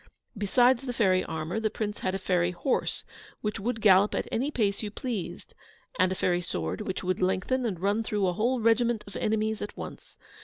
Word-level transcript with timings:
Besides 0.35 0.81
the 0.81 0.93
fairy 0.93 1.23
armour, 1.23 1.59
the 1.59 1.69
Prince 1.69 1.99
had 1.99 2.15
a 2.15 2.17
fairy 2.17 2.49
horse, 2.49 3.03
which 3.41 3.59
would 3.59 3.81
gallop 3.81 4.15
at 4.15 4.27
any 4.31 4.49
pace 4.49 4.81
you 4.81 4.89
pleased; 4.89 5.53
and 5.99 6.11
a 6.11 6.15
fairy 6.15 6.41
sword, 6.41 6.81
which 6.87 7.03
would 7.03 7.21
lengthen 7.21 7.67
and 7.67 7.79
run 7.79 8.01
through 8.01 8.25
a 8.25 8.33
whole 8.33 8.59
regiment 8.61 9.03
of 9.05 9.15
enemies 9.15 9.61
at 9.61 9.77
once. 9.77 10.17